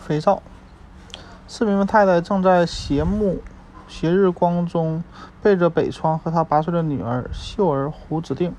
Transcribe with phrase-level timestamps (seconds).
[0.00, 0.42] 肥皂。
[1.46, 3.38] 市民太太正在斜目
[3.86, 5.04] 斜日光中
[5.42, 8.54] 背着北窗和她八岁的女儿秀儿胡指定，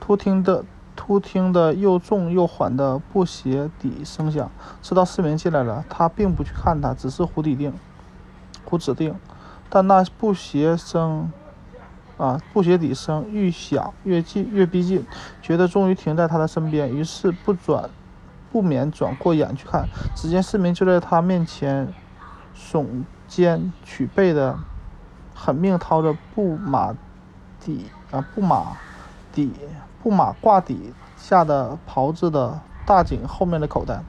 [0.00, 0.64] 突听的
[0.96, 4.50] 突听的又重又缓的布鞋底声响，
[4.82, 5.84] 知道市民进来了。
[5.88, 7.72] 他并不去看他，只是胡指定，
[8.64, 9.14] 胡指定。
[9.68, 11.30] 但那布鞋声。
[12.18, 12.42] 啊！
[12.52, 15.06] 布鞋底声愈响越近，越逼近，
[15.40, 17.88] 觉得终于停在他的身边，于是不转，
[18.50, 19.88] 不免转过眼去看。
[20.14, 21.92] 只见市民就在他面前，
[22.56, 24.58] 耸肩曲背的，
[25.34, 26.94] 狠命掏着布马
[27.60, 28.76] 底啊布马
[29.32, 29.52] 底
[30.02, 34.02] 布马褂底下的袍子的大颈后面的口袋。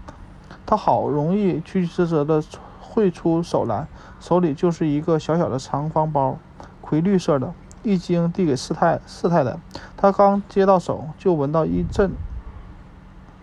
[0.65, 2.43] 他好容易曲曲折折的
[2.79, 3.87] 汇出手来，
[4.19, 6.37] 手里就是一个小小的长方包，
[6.81, 7.53] 葵绿色的。
[7.81, 9.57] 一经递给四太四太太，
[9.95, 12.11] 她刚接到手，就闻到一阵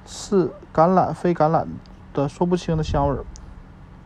[0.06, 1.66] 是橄榄非橄榄
[2.14, 3.24] 的说不清的香味儿。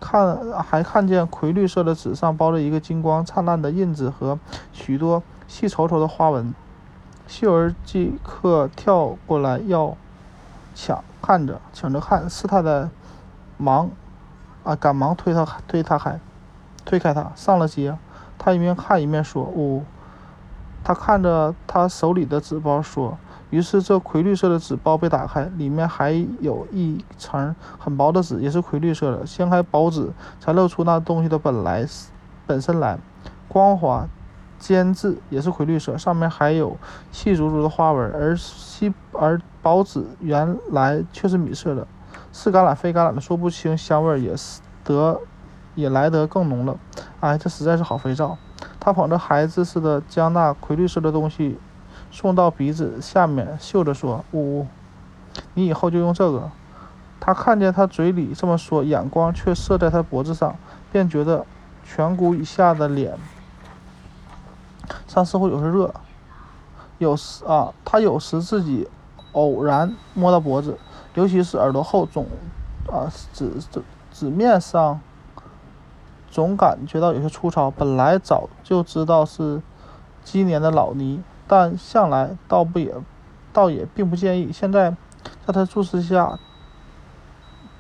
[0.01, 4.39] 看还看见葵绿色的纸上包着一个金光灿烂的印子和
[4.73, 6.55] 许多细稠稠的花纹。
[7.29, 9.97] 秀儿即刻跳过来要
[10.75, 12.89] 抢看着抢着看，四太太
[13.59, 13.91] 忙
[14.64, 16.19] 啊赶忙推他推他开
[16.85, 17.97] 推开他上了街。
[18.39, 19.85] 他一面看一面说：“呜。”
[20.83, 23.19] 他看着他手里的纸包，说
[23.51, 29.27] ：“于是这葵绿色的纸包被打开，里面还有一层很薄的纸，也是葵绿色的。
[29.27, 31.87] 掀开薄纸，才露出那东西的本来
[32.47, 32.98] 本身来，
[33.48, 34.07] 光滑、
[34.59, 36.77] 尖致，也是葵绿色，上面还有
[37.11, 38.11] 细足足的花纹。
[38.12, 41.87] 而细而薄纸原来却是米色的，
[42.33, 45.20] 是橄榄非橄榄的说不清，香味也是得
[45.75, 46.79] 也来得更浓了。
[47.20, 48.39] 哎，这实在是好肥皂。”
[48.79, 51.59] 他捧着孩子似的将那葵绿色的东西
[52.11, 54.66] 送到鼻子下面，嗅着说：“呜呜，
[55.55, 56.50] 你以后就用这个。”
[57.20, 60.56] 他看见他嘴里这么说，眼光却射在他脖子上，
[60.91, 61.44] 便觉得
[61.86, 63.19] 颧骨以下的脸
[65.06, 65.94] 上似乎有些热。
[66.98, 68.89] 有时啊，他有时自己
[69.33, 70.79] 偶然摸到脖子，
[71.14, 72.27] 尤其是耳朵后，总
[72.89, 75.01] 啊指指指面上。
[76.30, 79.61] 总感觉到有些粗糙，本来早就知道是
[80.23, 82.94] 今年的老泥，但向来倒不也，
[83.52, 84.52] 倒也并不介意。
[84.52, 84.92] 现在
[85.44, 86.38] 在他注视下，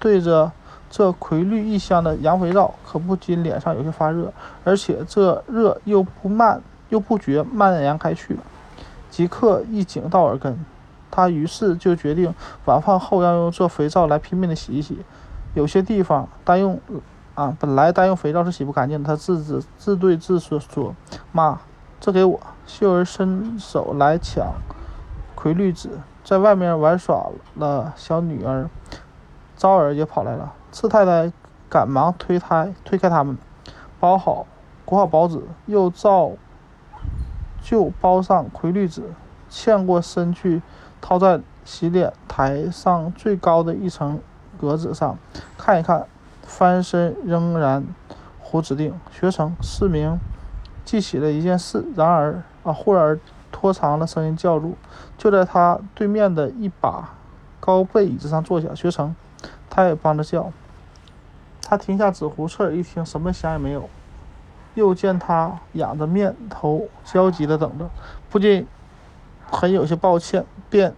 [0.00, 0.50] 对着
[0.90, 4.32] 这葵绿异香的羊肥皂，可不禁脸上有些发热，
[4.64, 8.36] 而且这热又不慢又不觉蔓延开去，
[9.08, 10.58] 即刻一紧到耳根。
[11.08, 14.98] 他于是就决定晚饭后要用这肥皂来拼命的洗一洗，
[15.54, 16.80] 有些地方单用。
[17.36, 19.06] 啊，本来单用肥皂是洗不干净的。
[19.06, 20.94] 他自自自对自说说
[21.32, 21.60] ：“妈，
[21.98, 22.38] 这给我。”
[22.70, 24.54] 秀儿伸手来抢
[25.34, 25.90] 葵绿纸，
[26.22, 27.26] 在外面玩耍
[27.56, 27.92] 了。
[27.96, 28.70] 小女儿
[29.56, 30.52] 昭儿也跑来了。
[30.70, 31.32] 次太太
[31.68, 33.36] 赶忙推开推开他们，
[33.98, 34.46] 包好
[34.84, 36.30] 裹好包子，又照
[37.60, 39.02] 旧包上葵绿纸，
[39.48, 40.62] 欠过身去，
[41.00, 44.20] 套在洗脸台上最高的一层
[44.60, 45.18] 格子上，
[45.58, 46.06] 看一看。
[46.42, 47.84] 翻身仍然
[48.40, 49.54] 胡指定，学成。
[49.62, 50.18] 四明
[50.84, 53.18] 记起了一件事，然而啊，忽而
[53.50, 54.76] 拖长了声音叫住，
[55.18, 57.10] 就在他对面的一把
[57.58, 58.74] 高背椅子上坐下。
[58.74, 59.14] 学成，
[59.68, 60.52] 他也帮着叫。
[61.62, 63.88] 他停下纸糊，侧耳一听，什么响也没有。
[64.74, 67.90] 又见他仰着面头，焦急地等着，
[68.28, 68.66] 不禁
[69.50, 70.94] 很有些抱歉，便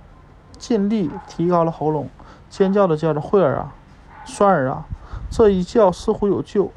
[0.58, 2.08] 尽力提高了喉咙，
[2.50, 3.74] 尖叫着叫着：“慧儿啊，
[4.24, 4.86] 栓儿啊！”
[5.30, 6.70] 这一叫似乎有救，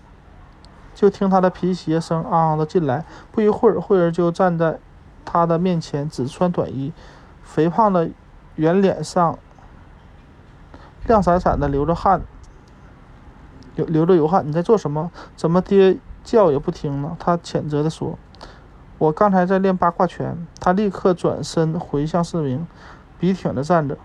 [0.96, 3.06] 就听他的皮鞋声昂昂的进来。
[3.32, 4.80] 不一会儿，慧儿就站在
[5.24, 6.92] 他的面前，只穿短衣，
[7.44, 8.10] 肥胖的
[8.56, 9.38] 圆脸上
[11.06, 12.22] 亮闪闪的流着汗，
[13.76, 14.48] 流流着油汗。
[14.48, 15.12] 你在做什么？
[15.36, 17.16] 怎么爹叫也不听呢？
[17.20, 18.18] 他谴责的说
[18.98, 22.66] ：“我刚才在练八卦拳。”他立刻转身回向四明，
[23.20, 23.98] 笔挺的站着，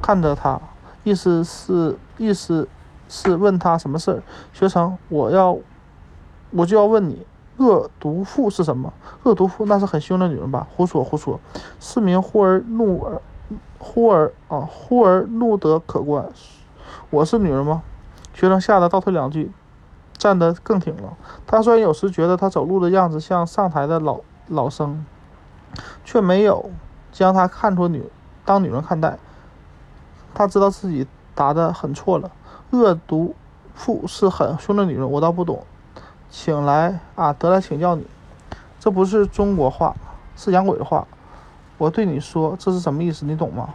[0.00, 0.58] 看着他，
[1.04, 2.68] 意思是意思。
[3.12, 4.22] 是问他什么事儿？
[4.52, 5.58] 学成，我要，
[6.50, 7.26] 我就要问你，
[7.58, 8.92] 恶毒妇是什么？
[9.22, 10.66] 恶毒妇那是很凶的女人吧？
[10.74, 11.38] 胡说胡说！
[11.78, 13.20] 市民忽而怒而
[13.78, 16.26] 忽而啊忽而怒得可观。
[17.10, 17.82] 我是女人吗？
[18.34, 19.52] 学生吓得倒退两句，
[20.16, 21.16] 站得更挺了。
[21.46, 25.04] 他虽然有时觉得他走路的样子像上台的老老生，
[26.04, 26.70] 却没有
[27.12, 28.10] 将他看作女
[28.44, 29.18] 当女人看待。
[30.32, 32.30] 他知道自己答得很错了。
[32.70, 33.34] 恶毒
[33.74, 35.64] 妇是很凶的女人，我倒不懂，
[36.30, 38.06] 请来啊，得来请教你，
[38.78, 39.96] 这不是中国话，
[40.36, 41.06] 是洋鬼子话。
[41.76, 43.26] 我对你说，这是什么意思？
[43.26, 43.70] 你懂吗？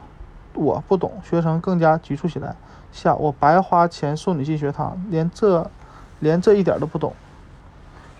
[0.53, 1.11] 我不懂。
[1.21, 2.55] 学生更加局促起来，
[2.93, 5.69] 下，我白花钱送你进学堂，连这，
[6.19, 7.13] 连这一点都不懂。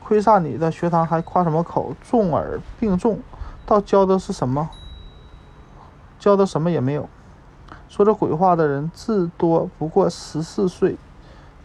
[0.03, 1.95] 亏煞你的学堂还夸什么口？
[2.03, 3.19] 重耳并重，
[3.65, 4.69] 倒教的是什么？
[6.19, 7.07] 教的什么也没有。
[7.87, 10.97] 说这鬼话的人，至多不过十四岁，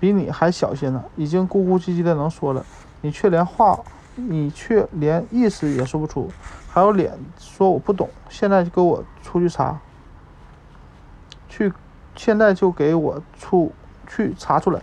[0.01, 2.65] 比你还小些呢，已经咕咕唧唧的能说了，
[3.03, 3.79] 你却连话，
[4.17, 6.29] 你却连意思也说不出，
[6.69, 8.09] 还有脸说我不懂？
[8.29, 9.79] 现在就给我出去查，
[11.49, 11.73] 去，
[12.17, 13.71] 现在就给我出
[14.09, 14.81] 去查出来。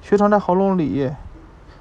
[0.00, 1.10] 学生在喉咙里。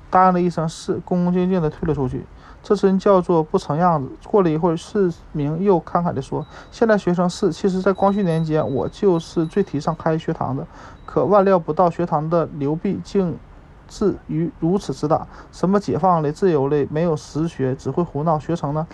[0.10, 2.26] 答应了一声是，恭恭敬敬的退了出去。
[2.62, 4.10] 这真叫做不成样子。
[4.28, 10.68] 过了一会儿，市民又慷慨地说：“现在学生是，其实，在光绪年间，我就是最提倡开学堂的。
[11.12, 13.38] 可万料不到，学堂的流弊竟
[13.86, 15.28] 至于如此之大。
[15.52, 18.40] 什么解放类、自由类，没有实学，只会胡闹。
[18.40, 18.88] 学成呢，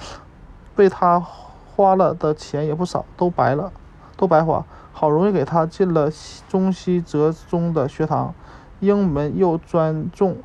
[0.75, 3.71] 被他花了的钱也不少，都白了，
[4.15, 4.65] 都白花。
[4.93, 6.09] 好容易给他进了
[6.49, 8.33] 中西折中的学堂，
[8.79, 10.37] 英文又专重。”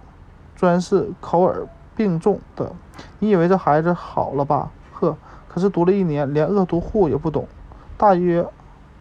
[0.54, 1.66] 专是口耳
[1.96, 2.70] 并重的，
[3.18, 4.70] 你以为这孩子好了吧？
[4.92, 5.16] 呵，
[5.48, 7.48] 可是读了一年，连恶毒户也不懂，
[7.96, 8.46] 大约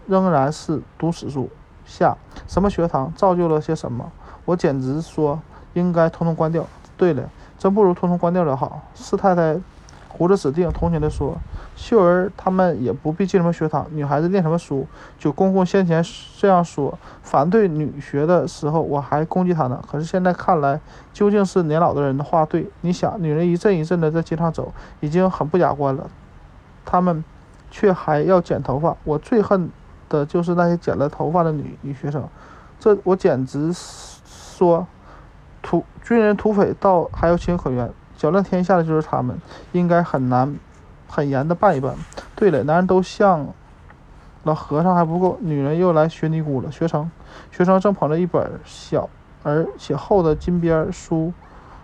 [0.07, 1.49] 仍然是读史书。
[1.85, 2.17] 下
[2.47, 4.11] 什么学堂造就了些什么？
[4.45, 5.39] 我简直说
[5.73, 6.65] 应该统统关掉。
[6.97, 8.81] 对了，真不如统统关掉的好。
[8.93, 9.59] 四太太。
[10.13, 11.37] 胡子指定同情地说
[11.73, 14.85] ：“秀儿他们也不必进什么学堂，女孩子念什么书？
[15.17, 16.03] 九公公先前
[16.37, 19.81] 这样说，反对女学的时候，我还攻击他呢。
[19.89, 20.81] 可是现在看来，
[21.13, 22.69] 究竟是年老的人的话对。
[22.81, 26.09] 你想，女人一阵一阵的在街上走，已经很不雅观了，
[26.85, 27.23] 他们
[27.71, 28.97] 却还要剪头发。
[29.05, 29.69] 我最恨
[30.11, 32.27] 的就是那些剪了头发的女女学生，
[32.77, 34.85] 这我简直说，
[35.61, 39.35] 土军人土匪倒还有情可原。”搅乱天下的就是他们，
[39.71, 40.55] 应该很难、
[41.07, 41.95] 很严的办一办。
[42.35, 43.47] 对了，男人都像
[44.43, 46.71] 了和尚还不够，女人又来学尼姑了。
[46.71, 47.09] 学成，
[47.49, 49.09] 学成正捧着一本小
[49.41, 51.33] 而且厚的金边书，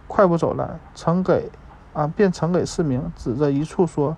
[0.05, 1.49] 快步走来，呈给
[1.93, 4.15] 啊，便呈给市民，指着一处说：“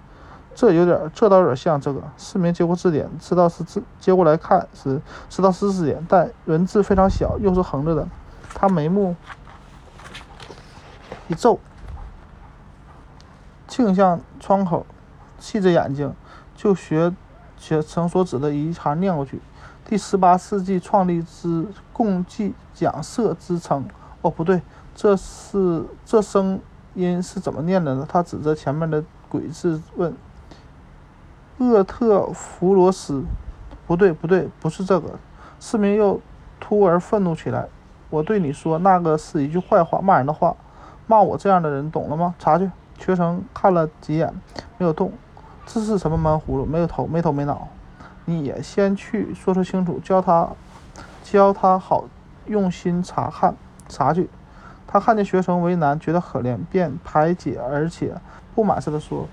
[0.60, 8.06] 这有点，这倒有点像这个。”市民接过字典，知道是字，接过来看时，知道是字典，但文字非常小，又是横着的。
[8.54, 9.16] 他眉目
[11.30, 11.58] 一皱。
[13.70, 14.86] 倾向窗口，
[15.40, 16.14] 细着眼睛，
[16.58, 17.16] 就学
[17.58, 19.40] 学成所指的一行念过去。
[19.86, 23.88] 第十八世纪创立之共济讲社之称。
[24.22, 24.62] 哦，不对，
[24.94, 26.60] 这是这声
[26.96, 28.06] 音是怎么念的呢？
[28.10, 30.14] 他指着前面的鬼字问
[31.60, 33.24] ：“厄特弗罗斯？”
[33.86, 35.20] 不对，不对，不是这个。
[35.60, 36.20] 市民又
[36.60, 37.68] 突而愤怒起来
[38.10, 40.56] ：“我对你说，那个是一句坏话，骂人的话，
[41.08, 42.36] 骂我这样的人，懂了吗？
[42.40, 42.70] 查去。”
[43.00, 44.34] 学生看了几眼，
[44.78, 45.14] 没有动。
[45.66, 46.66] 这是什么闷葫芦？
[46.66, 47.70] 没有头，没头没脑。
[48.26, 50.50] 你也先去说说清楚，教他，
[51.24, 52.04] 教他好
[52.46, 53.56] 用心查看
[53.88, 54.30] 查去。
[54.86, 58.14] 他看见学生为难，觉得可怜，便排解而且
[58.54, 59.28] 不满似的说：“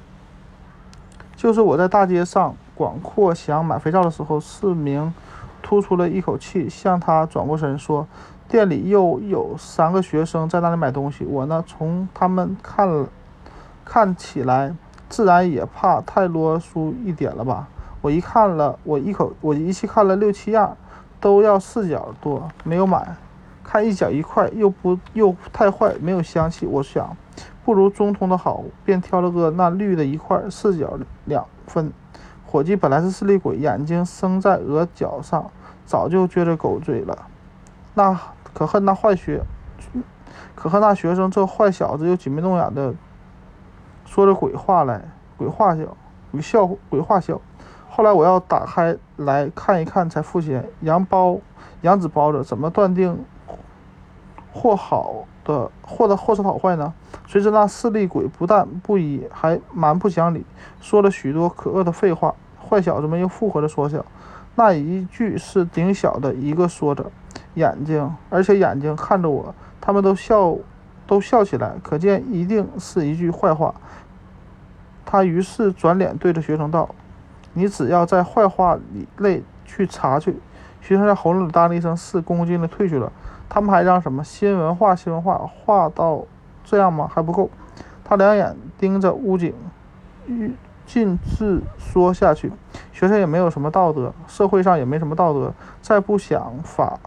[1.37, 5.15] 就是我在大街上广阔想买肥皂的时候，市民
[5.63, 8.07] 突出了一口气，向他转过身说：
[8.49, 13.07] 店里又有三个学生在那里买东西，我呢从他们看。”
[13.89, 14.75] 看起来
[15.09, 17.69] 自然也怕太啰嗦一点了吧？
[18.01, 20.77] 我一看了，我一口我一气看了六七样，
[21.21, 23.15] 都要四角多，没有买。
[23.63, 26.67] 看一角一块，又不又太坏，没有香气。
[26.67, 27.17] 我想，
[27.67, 31.93] 不如中通的好，便挑了个那绿的一块，四角两分。
[32.47, 35.51] 伙计本来是势利鬼，眼睛生在额角上，
[35.85, 37.27] 早就撅着狗嘴了。
[37.95, 38.17] 那
[38.55, 39.43] 可恨那坏学，
[40.55, 42.95] 可恨那学生这坏小子又挤眉弄眼的。
[44.05, 45.03] 说着鬼话来，
[45.37, 45.97] 鬼话笑，
[46.31, 47.41] 鬼笑，鬼话笑。
[47.91, 51.41] 后来我要打开来看一看，才发现羊包，
[51.81, 53.25] 羊纸包着，怎么断定
[54.53, 56.93] 货好的或的或是好坏呢？
[57.27, 60.45] 谁知那势利鬼不但不依，还蛮不讲理，
[60.81, 62.35] 说了许多可恶的废话。
[62.69, 64.05] 坏小子们又附和着说笑。
[64.57, 67.13] 那一句是顶小的一个说着，
[67.55, 70.57] 眼睛，而且眼睛看着我，他们都笑，
[71.07, 73.75] 都笑起来，可见一定是一句坏话。
[75.05, 76.89] 他于是转脸对着学生道
[77.55, 80.37] ：“你只要在坏话里内去查去。”
[80.87, 83.11] 学生在喉咙里答了一声“是”，恭恭敬敬地退去了。
[83.49, 84.95] 他们还让什么新文化？
[84.95, 85.37] 新文化？
[85.39, 86.25] 话到
[86.65, 87.11] 这样吗？
[87.13, 87.51] 还不够。
[88.05, 89.53] 他两眼盯着屋景，
[90.87, 92.53] 尽致说下去
[92.95, 95.53] ：“学生也没有什么道德，社会上也没什么道德，
[95.83, 97.01] 再不想法，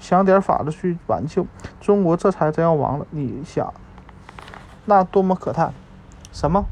[0.00, 1.46] 想点法子去挽救
[1.80, 3.06] 中国，这才真要亡了。
[3.10, 3.72] 你想，
[4.86, 5.72] 那多么可叹！
[6.32, 6.64] 什么？”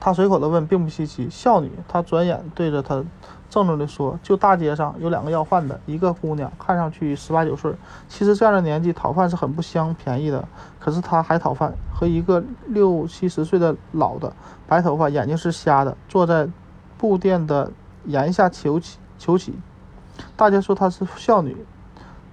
[0.00, 1.28] 他随口的问，并不稀奇。
[1.30, 3.04] 孝女，他转眼对着他，
[3.56, 7.72] 郑重地说：“就大街上有两个要饭的，一个姑娘看上去十八九岁，
[8.06, 10.46] 其实这样的年纪讨饭是很不相便宜的。
[10.78, 14.30] 可是她还讨饭，和一个六七十岁的老的，
[14.66, 16.46] 白头发，眼睛是瞎的，坐在
[16.98, 17.72] 布店的
[18.04, 19.54] 檐下求乞求乞。
[20.36, 21.56] 大家说她是孝女，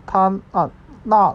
[0.06, 0.70] 她啊
[1.04, 1.34] 那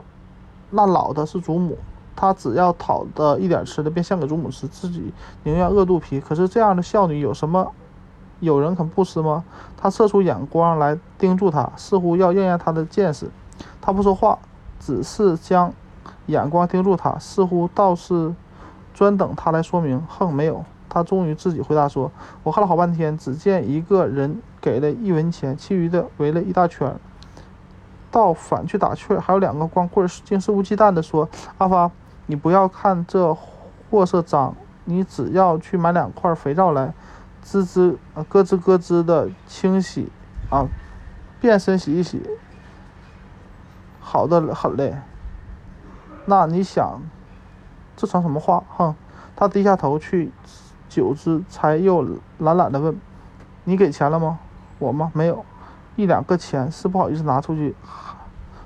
[0.69, 1.79] 那老的是祖母，
[2.15, 5.15] 她只要讨的一点吃的，便献给祖母吃，自己
[5.45, 6.21] 宁愿饿肚皮。
[6.21, 7.73] 可是这样的孝女有什么？”
[8.41, 9.45] 有人肯不吃吗？
[9.77, 13.31] 他射出眼光来盯住他，似乎要验验他的见识。
[13.81, 14.39] 他不说话，
[14.79, 15.73] 只是将
[16.27, 18.35] 眼光盯住他，似乎倒是
[18.95, 20.01] 专等他来说明。
[20.09, 20.65] 哼，没有。
[20.91, 22.11] 他终于自己回答说
[22.43, 26.97] ：“我看了好半天，只见一个人给了一文钱，其余的围了一大圈，
[28.11, 29.15] 倒反去打趣。
[29.19, 31.29] 还有两个光棍竟肆无忌惮地说
[31.59, 31.91] ：‘阿发，
[32.25, 33.37] 你不要看这
[33.91, 34.55] 货色脏，
[34.87, 36.95] 你只要去买两块肥皂来。’”
[37.51, 40.13] 吱吱啊，咯吱咯吱的清洗
[40.51, 40.69] 啊，
[41.41, 42.21] 变身洗一洗，
[44.01, 44.99] 好的很嘞。
[46.27, 47.01] 那你想，
[47.97, 48.63] 这成什么话？
[48.77, 48.95] 哼！
[49.35, 50.31] 他低下头去，
[50.91, 53.01] 久之才又懒懒的问
[53.65, 54.39] ：“你给钱了吗？
[54.79, 55.11] 我吗？
[55.15, 55.43] 没有，
[55.97, 57.75] 一两个钱是不好意思拿出去。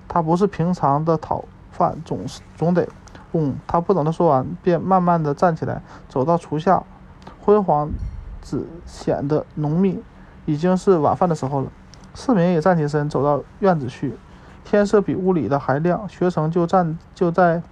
[0.08, 2.88] 他不是平常的讨饭，总是总得……
[3.30, 6.82] 嗯。”他不等他说完，便慢慢的站起来，走到厨下，
[7.40, 7.88] 昏黄。
[8.42, 10.02] 只显得浓密，
[10.44, 11.72] 已经是晚饭的时候了。
[12.12, 14.18] 四明也站起身，走到院子去。
[14.64, 17.62] 天色比屋里的还亮，学成就站就在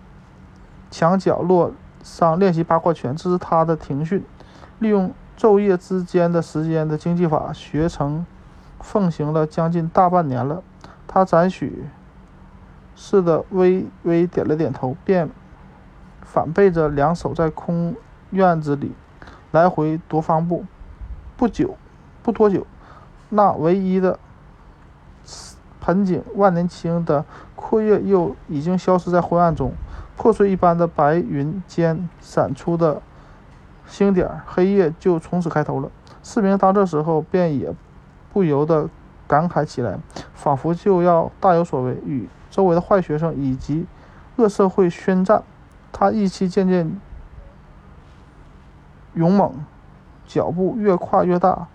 [0.90, 1.72] 墙角落
[2.02, 4.24] 上练习八卦拳，这是他的庭训。
[4.78, 8.24] 利用昼夜之间的时间的经济法，学成
[8.80, 10.62] 奉行了将近大半年了。
[11.06, 11.84] 他赞许
[12.94, 15.28] 似的微微点了点头，便
[16.22, 17.94] 反背着两手在空
[18.30, 18.92] 院子里。
[19.52, 20.64] 来回踱方步，
[21.36, 21.76] 不久，
[22.22, 22.66] 不多久，
[23.28, 24.18] 那唯一的
[25.80, 27.24] 盆景万年青的
[27.56, 29.72] 阔叶又已经消失在昏暗中，
[30.16, 33.02] 破碎一般的白云间闪出的
[33.86, 35.90] 星点，黑夜就从此开头了。
[36.22, 37.74] 四明当这时候便也
[38.32, 38.88] 不由得
[39.26, 39.98] 感慨起来，
[40.34, 43.86] 仿佛就要大有所为，与周围的坏学生以及
[44.36, 45.42] 恶社会宣战。
[45.90, 47.00] 他意气渐渐。
[49.14, 49.52] 勇猛，
[50.26, 51.66] 脚步越跨越大，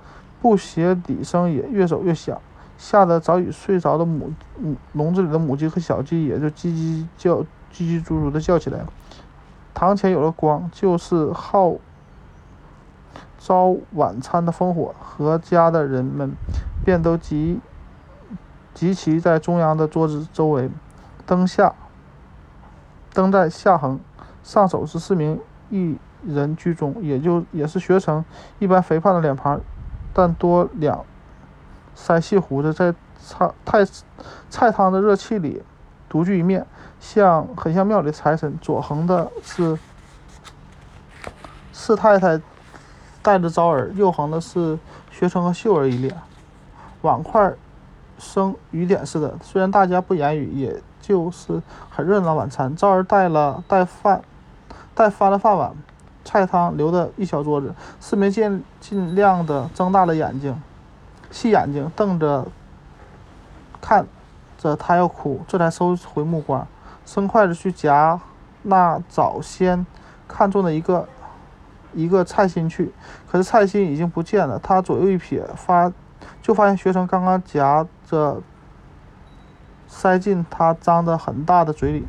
[0.42, 2.40] 布鞋底声也越走越响，
[2.78, 7.38] 吓得早已睡着的母母笼子里的母鸡和小鸡也就叽叽叫、
[7.74, 8.80] 叽叽喳喳的叫起来。
[9.74, 11.76] 堂前有了光，就是好
[13.38, 14.96] 招晚餐的烽火。
[15.00, 16.34] 和家的人们
[16.84, 17.60] 便都集
[18.74, 20.70] 集齐在中央的桌子周围，
[21.26, 21.74] 灯下
[23.14, 24.00] 灯在下横，
[24.44, 25.40] 上手是四名
[25.70, 25.98] 一。
[26.28, 28.24] 人居中，也就也是学成
[28.60, 29.60] 一般肥胖的脸庞，
[30.14, 31.04] 但多两
[31.96, 33.88] 腮细胡子，在菜菜
[34.50, 35.64] 菜汤的热气里
[36.10, 36.66] 独具一面，
[37.00, 38.58] 像很像庙里的财神。
[38.62, 39.78] 左横的是
[41.72, 42.40] 四太太
[43.22, 44.78] 带着招儿，右横的是
[45.12, 46.16] 学成和秀儿一脸。
[47.02, 47.54] 碗筷
[48.18, 52.76] 生雨点似的，虽然大家不言语，也就是很热闹晚餐。
[52.76, 54.22] 招儿带了带饭，
[54.94, 55.76] 带翻了饭碗。
[56.26, 60.60] 菜汤留的一小桌子，四明尽尽量的睁大了眼睛，
[61.30, 62.48] 细眼睛瞪着，
[63.80, 64.06] 看
[64.58, 66.68] 着他要哭，这才收回目光，
[67.06, 68.20] 伸筷子去夹
[68.64, 69.86] 那早先
[70.28, 71.08] 看中的一个
[71.94, 72.92] 一个菜心去，
[73.32, 74.58] 可是菜心已经不见了。
[74.58, 75.94] 他左右一瞥，发
[76.42, 78.42] 就发现学生刚刚夹着
[79.88, 82.06] 塞进他张得很大的嘴里，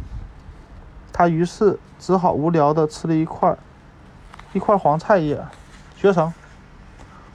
[1.12, 3.56] 他于是只好无聊的吃了一块。
[4.56, 5.38] 一块黄菜叶，
[5.98, 6.32] 学成。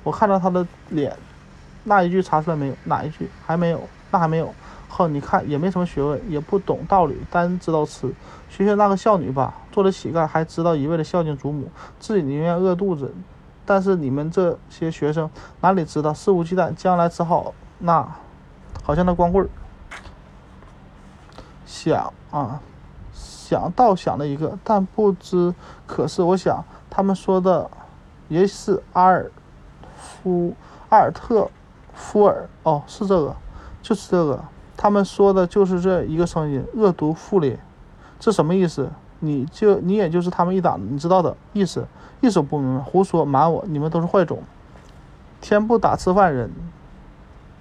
[0.02, 1.16] 我看到他的脸，
[1.84, 2.74] 那一句查出来没有？
[2.86, 3.30] 哪一句？
[3.46, 3.80] 还没有？
[4.10, 4.52] 那还没有。
[4.90, 8.12] 哼，你看也没什么学问，也不懂道理，单知道吃。
[8.50, 13.14] 学学那个孝女吧，做了乞丐还知道一味的孝敬祖母，自己宁愿饿肚子。
[13.68, 18.04] 但是你们这些学生哪里知道，肆无忌惮，将来只好那，
[18.82, 19.50] 好像那光棍儿。
[21.68, 22.60] 想啊，
[23.14, 25.54] 想倒想了一个，但不知
[25.86, 26.66] 可是，我想。
[26.92, 27.72] 他们说的
[28.28, 29.32] 也是阿尔
[29.96, 30.54] 夫
[30.90, 31.50] 阿尔特
[31.94, 33.36] 夫尔哦，是这个，
[33.82, 34.44] 就是这个。
[34.76, 37.58] 他们说的就是这一个声音，恶毒妇烈，
[38.20, 38.92] 这什么意思？
[39.20, 41.88] 你就你也就是他们一党，你知道的意思，
[42.20, 44.44] 一手不明白，胡说瞒我，你们都是坏种，
[45.40, 46.52] 天不打吃饭人。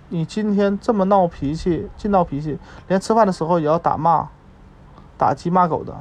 [0.09, 2.59] 你今天这么闹脾气，净闹脾气，
[2.89, 4.29] 连吃饭的时候也要打骂，
[5.17, 5.95] 打鸡骂狗的。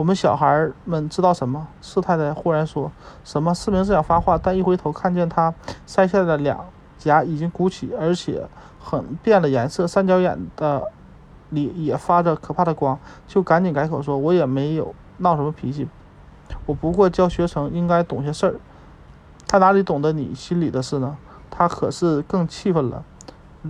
[0.00, 1.68] 我们小孩们知道什么？
[1.82, 2.90] 四太太忽然说
[3.22, 3.52] 什么？
[3.52, 5.52] 四明是想发话，但一回头看见他
[5.86, 6.64] 腮下的两
[6.96, 10.90] 颊已经鼓起，而且很变了颜色，三角眼的
[11.50, 15.86] 里也发着可怕的光，就赶紧改口说：“我也没有闹什么脾气，
[16.64, 18.54] 我不过教学生应该懂些事儿。
[19.48, 21.18] 他哪里懂得你心里的事呢？
[21.50, 23.04] 他可是更气愤了。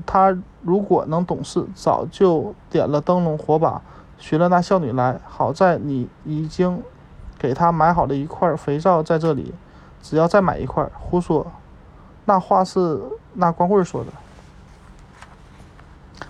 [0.06, 3.82] 他如果能懂事，早就点了灯笼火把，
[4.20, 5.18] 寻了那孝女来。
[5.26, 6.80] 好在你已经
[7.36, 9.52] 给她买好了一块肥皂在这里，
[10.00, 10.88] 只要再买一块。
[10.94, 11.50] 胡说，
[12.26, 13.00] 那话是
[13.34, 14.12] 那光棍说的。”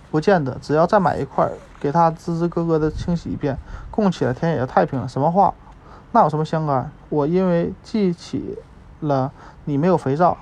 [0.09, 3.57] 不见得，只要再买一块，给他吱吱咯咯的清洗一遍，
[3.89, 5.07] 供起来，天也就太平了。
[5.07, 5.53] 什么话？
[6.11, 6.91] 那有什么相干？
[7.07, 8.57] 我因为记起
[8.99, 9.31] 了
[9.63, 10.37] 你没有肥皂，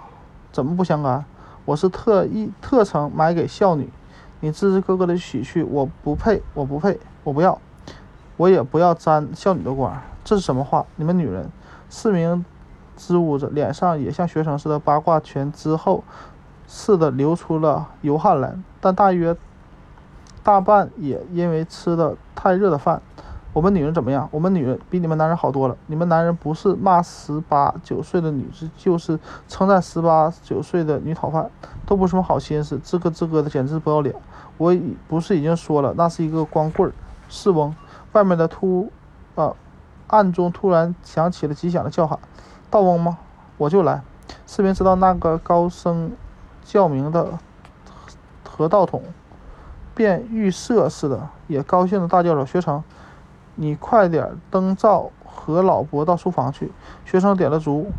[0.51, 1.23] 怎么不相干？
[1.65, 3.87] 我是特意特程买给孝女，
[4.39, 6.99] 你吱吱咯咯的洗去，我不配，我不配，
[7.29, 7.61] 我不要，
[8.37, 9.95] 我也不要沾孝女的光。
[10.23, 10.83] 这是什么话？
[10.95, 11.47] 你们女人，
[11.87, 12.43] 四名
[12.97, 16.03] 支吾着，脸上也像学生似的八卦拳之后
[16.65, 19.37] 似的流出了油汗来，但大约。
[20.41, 22.99] 大半也因为吃的太热的饭。
[23.51, 24.27] 我们女人怎么样？
[24.31, 25.75] 我们女人比你们男人好多了。
[25.85, 31.51] 你们男人不是骂十八九岁的女子，就是称赞十八九岁的女讨饭，
[31.85, 34.15] 都不是什么好心思，吱咯吱咯的，简直不要脸。
[34.57, 36.93] 我已不是已经说了，那是一个光棍儿，
[37.29, 37.73] 是翁。
[38.11, 38.91] 外面的突，
[39.35, 39.53] 啊，
[40.07, 42.19] 暗中突然响起了吉祥的叫喊
[42.69, 43.19] ：“道翁吗？
[43.57, 44.01] 我就来。”
[44.45, 46.11] 士兵知道那个高声
[46.63, 47.39] 叫名的
[48.43, 49.01] 何道统。
[49.95, 52.81] 便预设似的，也高兴的大叫着：“学成，
[53.55, 56.71] 你快点登照和老伯到书房去。”
[57.03, 57.91] 学生点了烛，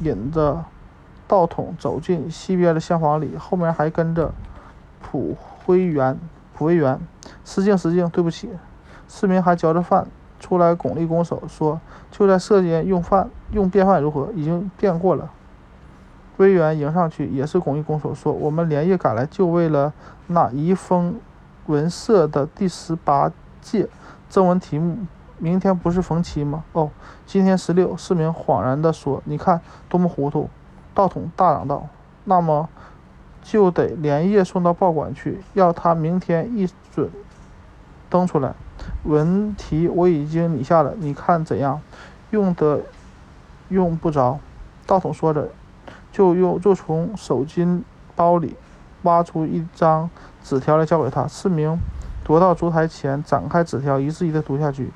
[0.00, 0.62] 引着
[1.26, 4.30] 道统走进西边的厢房里，后面还跟着
[5.00, 6.20] 普辉元、
[6.52, 7.00] 普威元。
[7.48, 8.50] 失敬失敬，对不起。
[9.08, 10.06] 市民还嚼着饭
[10.38, 11.80] 出来拱了一拱手，说
[12.12, 14.30] ：“就在舍间用饭，用便饭如何？
[14.34, 15.30] 已经便过了。”
[16.36, 19.94] 威远迎上去，也是拱一拱手，说：“我们连夜赶来，就为了
[20.26, 21.18] 那遗风。”
[21.68, 23.88] 文社的第十八届
[24.30, 24.98] 征文题目，
[25.38, 26.64] 明天不是逢七吗？
[26.72, 26.90] 哦，
[27.26, 27.96] 今天十六。
[27.96, 30.48] 市民恍然地说：“你看，多么糊涂！”
[30.94, 31.86] 道统大嚷道
[32.24, 32.68] ：“那么
[33.42, 37.10] 就得连夜送到报馆去，要他明天一准
[38.08, 38.54] 登出来。
[39.04, 41.80] 文题我已经拟下了，你看怎样？
[42.30, 42.82] 用得
[43.68, 44.38] 用不着。”
[44.86, 45.48] 道统说着，
[46.10, 47.82] 就用就从手巾
[48.16, 48.56] 包里
[49.02, 50.08] 挖出一张。
[50.42, 51.78] 纸条来交给他，市民
[52.26, 54.90] 踱到烛台前，展开纸条，一字一字读下去。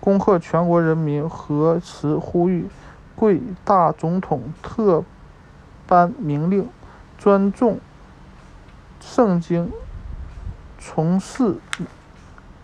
[0.00, 2.68] 恭贺全国人民核实呼吁，
[3.16, 5.02] 贵大总统特
[5.86, 6.68] 颁明令，
[7.16, 7.80] 尊重
[9.00, 9.72] 圣经，
[10.78, 11.56] 从事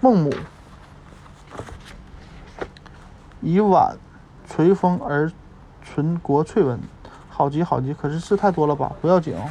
[0.04, 0.30] 孟母，
[3.40, 3.96] 以挽
[4.46, 5.32] 垂风而
[5.82, 6.78] 存国粹文。
[7.30, 8.92] 好极好极，可是字太多了吧？
[9.00, 9.50] 不要紧哦。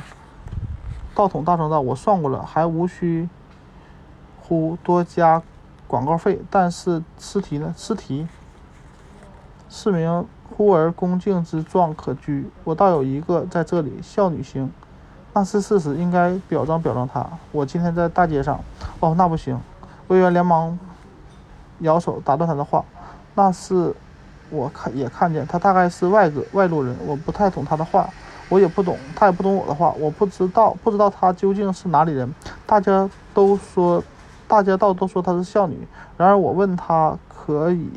[1.15, 3.27] 道统大声道：“我算过了，还无需
[4.43, 5.41] 乎多加
[5.87, 6.39] 广告费。
[6.51, 7.73] 但是诗题呢？
[7.75, 8.27] 诗题。
[9.67, 10.23] 市民
[10.55, 12.47] 忽而恭敬之状可居。
[12.63, 14.71] 我倒有一个在这里，孝女星，
[15.33, 17.27] 那是事实，应该表彰表彰她。
[17.51, 18.59] 我今天在大街上。
[18.99, 19.59] 哦，那不行。”
[20.13, 20.77] 委员连忙
[21.79, 22.83] 摇手打断他的话
[23.35, 23.93] ：“那是
[24.49, 28.09] 我看也看见，他大概是外个外路人，我不太懂他的话。”
[28.49, 29.95] 我也不懂，他也不懂我的话。
[29.97, 32.31] 我不知道，不知道他究竟是哪里人。
[32.67, 34.03] 大家都说，
[34.47, 35.87] 大家倒都说她是孝女。
[36.17, 37.89] 然而我问他可以，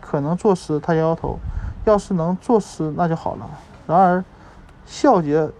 [0.00, 1.38] 可能作诗，他摇摇头。
[1.84, 3.50] 要是能作诗，那就好了。
[3.86, 4.24] 然而，
[4.86, 5.50] 孝节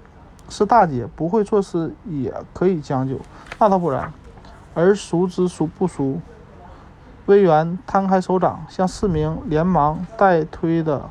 [0.49, 3.17] 是大姐，不会作诗也可以将就。
[3.59, 4.11] 那倒不然，
[4.79, 6.21] 而孰知孰不孰？
[7.27, 11.11] 威元摊开手掌，向四名连忙带推的。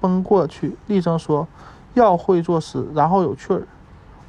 [0.00, 1.48] 奔过去，厉声说
[1.94, 3.66] ：“要会作诗，然后有趣儿。”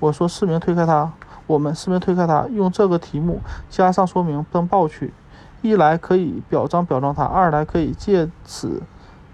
[0.01, 1.13] 我说：“四明推开他，
[1.45, 3.39] 我们四明推开他，用这个题目
[3.69, 5.13] 加上说明奔报去。
[5.61, 8.81] 一来可以表彰表彰他，二来可以借此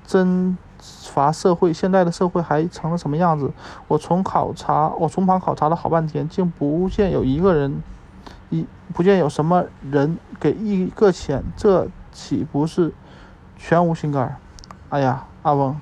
[0.05, 1.71] 真罚社会。
[1.73, 3.51] 现在的社会还成了什么样子？
[3.87, 7.81] 我从考察，我从旁考察了好半天，竟不见有一个人，
[8.49, 12.93] 一不见有什么人给一个钱，这岂不是
[13.57, 14.37] 全无心肝？
[14.89, 15.79] 哎呀，阿翁。”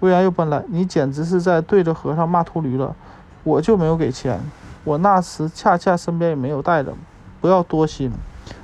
[0.00, 2.96] 魏然又奔来，你简直是在对着和尚骂秃驴了。
[3.44, 4.40] 我就没有给钱，
[4.82, 6.92] 我那时恰恰身边也没有带着。
[7.40, 8.10] 不要多心，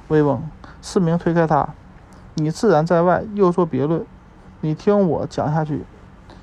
[0.09, 0.42] 威翁。
[0.83, 1.68] 市民推开他，
[2.35, 4.04] 你自然在外，又做别论。
[4.61, 5.85] 你听我讲下去。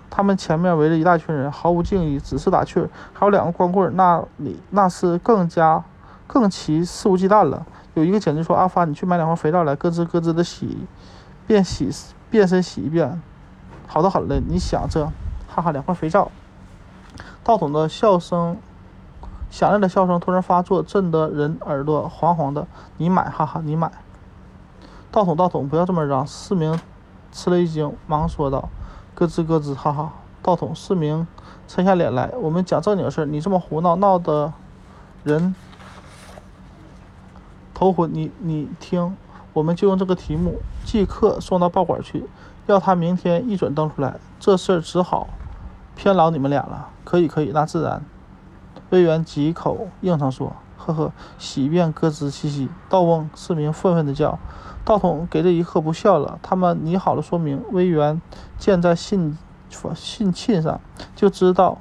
[0.10, 2.88] 他们前面围着一大群人，毫无敬意，只是打趣。
[3.12, 5.84] 还有两个光棍，那里那是更加
[6.26, 7.66] 更其肆无忌惮了。
[7.96, 10.88] 有一个简直说：“阿发，你去买两块肥皂来，咯吱咯吱的洗，
[11.46, 11.90] 便洗
[12.30, 13.22] 变身洗一遍。”
[13.88, 15.06] 好的很了，你想这，
[15.48, 16.32] 哈哈，两块肥皂。
[17.44, 18.58] 道统的笑声，
[19.50, 22.66] 响亮的笑声突然发作，震得人耳朵黄黄的。
[22.98, 23.92] 你买，哈哈，你买。
[25.12, 26.26] 道统，道统，不要这么嚷！
[26.26, 26.80] 四名
[27.36, 28.70] 吃了一惊，忙说道
[29.14, 31.28] ：“咯吱咯吱，哈哈。”道统，四明
[31.68, 34.54] 沉下脸来：“我们讲正经事，你这么胡闹，闹得
[35.26, 35.54] 人
[37.74, 38.10] 头昏。
[38.14, 39.18] 你你听，
[39.52, 42.26] 我们就用这个题目，即刻送到报馆去，
[42.68, 44.16] 要他明天一准登出来。
[44.40, 45.28] 这事儿只好
[45.94, 48.02] 偏劳你们俩了。”可以，可以，那自然。
[48.92, 54.40] 魏源几口应承说：“呵呵，喜便咯吱嘻嘻。”道翁四明愤愤地叫
[54.86, 57.62] ：“道统给这一刻不笑了。”他们拟好了说明。
[57.72, 58.22] 威元
[58.58, 59.38] 见在信
[59.94, 60.80] 信沁上，
[61.16, 61.78] 就知道，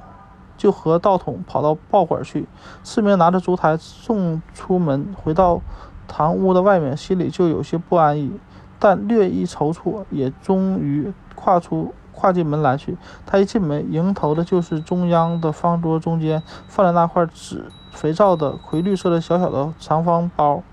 [0.57, 2.47] 就和道统跑到报馆去。
[2.83, 5.61] 四明拿着烛台送出门，回到
[6.07, 8.37] 堂屋的外面，心里就有些不安逸，
[8.79, 11.93] 但略一踌躇，也终于跨出。
[12.17, 20.63] 跨进门来去，他一进门，迎头的就是中央的方桌中间放着那块纸肥皂的葵绿色的小小的长方包，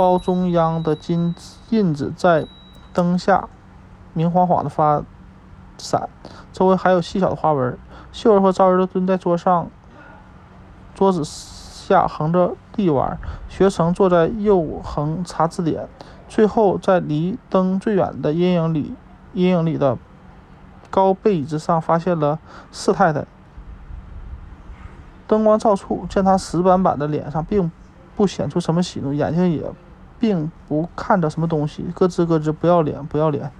[0.00, 1.34] 包中央的金
[1.68, 2.46] 印子在
[2.94, 3.50] 灯下
[4.14, 5.02] 明晃晃的发
[5.76, 6.08] 闪，
[6.54, 7.78] 周围还有细小的花纹。
[8.10, 9.68] 秀儿和昭儿都蹲在桌上，
[10.94, 13.18] 桌子下横着地玩，
[13.50, 15.86] 学成坐在右横查字典，
[16.30, 18.94] 最后在离灯最远的阴影里，
[19.34, 19.98] 阴影里的。
[20.88, 22.38] 高背椅子上发现了
[22.72, 23.26] 四太太，
[25.26, 27.70] 灯光照处，见她死板板的脸上并
[28.16, 29.70] 不显出什么喜怒，眼睛也
[30.20, 33.50] 并不看着什么东西，咯吱咯吱，不要脸，不要脸。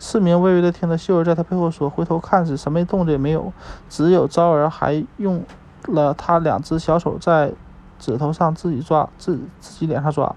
[0.00, 3.52] 四明微微的听着秀儿在他背后说，回头看时，什么动静也没有，
[3.88, 5.44] 只有昭儿还用
[5.84, 7.52] 了他两只小手在
[7.98, 10.34] 指头上自己抓，自自己脸上抓。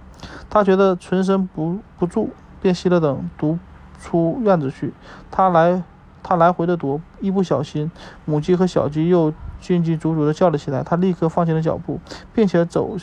[0.50, 2.30] 他觉得存身不不住，
[2.62, 3.58] 便熄了灯，独
[4.00, 4.94] 出院子去。
[5.32, 5.82] 他来。
[6.24, 7.90] 他来回的踱，一不小心，
[8.26, 10.84] 母鸡和小鸡又叽叽足足的叫了起来。
[10.84, 12.00] 他立刻放轻了脚步，
[12.32, 12.96] 并且走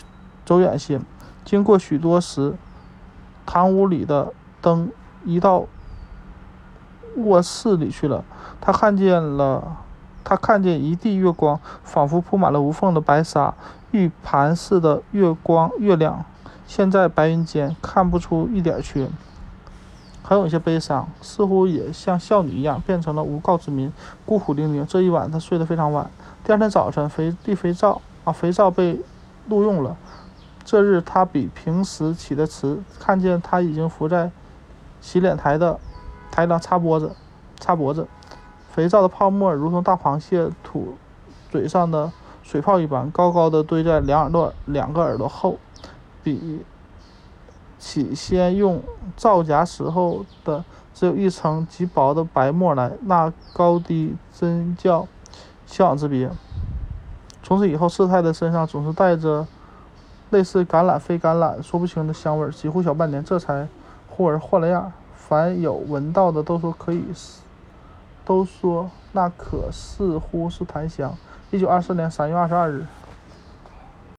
[0.45, 1.01] 走远些。
[1.49, 2.55] 经过许多时，
[3.47, 4.91] 堂屋里的灯
[5.25, 5.65] 移到
[7.17, 8.23] 卧室里去了。
[8.61, 9.79] 他看见了，
[10.23, 13.55] 他看见一地月光，仿佛铺满了无缝的白纱，
[13.93, 16.23] 玉盘似的月光月亮，
[16.67, 19.09] 现在白云间看不出一点缺。
[20.23, 23.91] 很有些悲伤，似乎也像孝女一样，变成了无告之民，
[24.27, 24.85] 孤苦伶仃。
[24.85, 26.11] 这一晚，他睡得非常晚。
[26.45, 29.01] 第二天早晨，肥地肥皂啊，肥皂被
[29.49, 29.97] 录用了。
[30.71, 34.31] 这日他比平时起得迟，看见他已经伏在
[35.01, 35.81] 洗脸台的
[36.31, 37.17] 台上擦脖子，
[37.59, 38.07] 擦脖子。
[38.71, 40.99] 肥皂的泡沫如同大螃蟹吐
[41.51, 45.59] 嘴上的水泡一般，高高的堆在两耳朵两个耳朵后，
[46.23, 46.63] 比。
[47.79, 48.83] 起先用
[49.17, 55.09] 皂荚时候的只有一层极薄的白沫来，那高低真叫
[55.67, 56.29] 天壤之别。
[57.43, 59.47] 从此以后，四太太身上总是带着
[60.31, 63.67] 类似橄榄非橄榄说不清的香味，几乎小半年，这才
[64.09, 64.93] 忽而换了样。
[65.17, 67.05] 凡有闻到的，都说可以，
[68.25, 71.14] 都说那可似乎是檀香。
[71.51, 72.85] 一九二四年三月二十二日。